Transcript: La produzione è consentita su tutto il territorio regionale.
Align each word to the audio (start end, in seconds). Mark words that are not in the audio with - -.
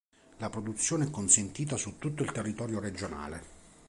La 0.37 0.49
produzione 0.49 1.05
è 1.05 1.09
consentita 1.11 1.77
su 1.77 1.99
tutto 1.99 2.23
il 2.23 2.31
territorio 2.31 2.79
regionale. 2.79 3.43